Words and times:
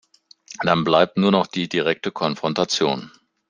Dann 0.63 0.83
bleibt 0.83 1.17
nur 1.19 1.29
noch 1.29 1.45
die 1.45 1.69
direkte 1.69 2.09
Konfrontation. 2.11 3.11